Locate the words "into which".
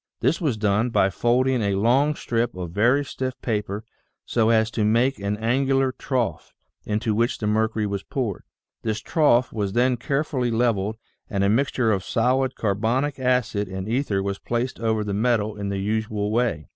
6.87-7.37